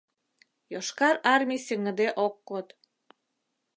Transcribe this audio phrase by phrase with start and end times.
[0.73, 2.67] Йошкар Армий сеҥыде ок код.